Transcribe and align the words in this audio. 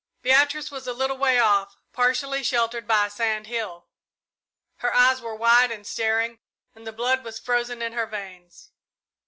Beatrice 0.23 0.71
was 0.71 0.87
a 0.87 0.93
little 0.95 1.15
way 1.17 1.37
off, 1.37 1.77
partially 1.93 2.41
sheltered 2.41 2.87
by 2.87 3.05
a 3.05 3.09
sand 3.11 3.45
hill. 3.45 3.87
Her 4.77 4.91
eyes 4.91 5.21
were 5.21 5.35
wide 5.35 5.69
and 5.69 5.85
staring, 5.85 6.39
and 6.73 6.87
the 6.87 6.91
blood 6.91 7.23
was 7.23 7.37
frozen 7.37 7.83
in 7.83 7.93
her 7.93 8.07
veins. 8.07 8.71